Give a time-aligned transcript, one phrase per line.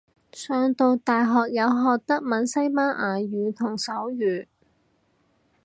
[0.31, 4.45] 上到大學有學德文西班牙文同手語